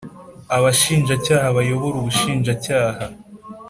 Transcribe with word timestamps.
Abashinjacyaha 0.55 1.47
bayobora 1.57 1.95
ubushinjacyaha 1.97 3.03